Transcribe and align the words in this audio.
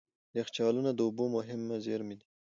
یخچالونه 0.39 0.91
د 0.93 0.99
اوبو 1.07 1.25
مهم 1.35 1.61
زیرمه 1.85 2.15
دي. 2.19 2.25